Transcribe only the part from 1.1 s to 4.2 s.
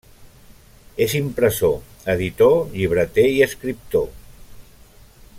impressor, editor, llibreter i escriptor.